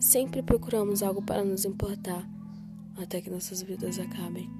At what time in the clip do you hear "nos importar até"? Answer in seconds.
1.44-3.20